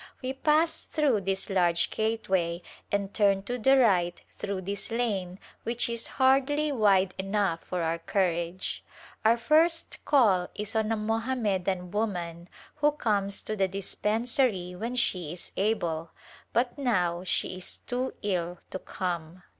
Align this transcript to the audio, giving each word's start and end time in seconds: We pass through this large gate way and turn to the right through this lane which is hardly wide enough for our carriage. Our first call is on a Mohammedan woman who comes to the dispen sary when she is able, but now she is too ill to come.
We 0.23 0.33
pass 0.33 0.81
through 0.85 1.21
this 1.21 1.47
large 1.47 1.91
gate 1.91 2.27
way 2.27 2.63
and 2.91 3.13
turn 3.13 3.43
to 3.43 3.59
the 3.59 3.77
right 3.77 4.19
through 4.39 4.61
this 4.61 4.89
lane 4.89 5.37
which 5.61 5.87
is 5.89 6.07
hardly 6.17 6.71
wide 6.71 7.13
enough 7.19 7.63
for 7.63 7.83
our 7.83 7.99
carriage. 7.99 8.83
Our 9.23 9.37
first 9.37 10.03
call 10.03 10.47
is 10.55 10.75
on 10.75 10.91
a 10.91 10.97
Mohammedan 10.97 11.91
woman 11.91 12.49
who 12.77 12.93
comes 12.93 13.43
to 13.43 13.55
the 13.55 13.67
dispen 13.67 14.25
sary 14.25 14.75
when 14.75 14.95
she 14.95 15.33
is 15.33 15.51
able, 15.55 16.09
but 16.51 16.79
now 16.79 17.23
she 17.23 17.57
is 17.57 17.77
too 17.85 18.15
ill 18.23 18.57
to 18.71 18.79
come. 18.79 19.43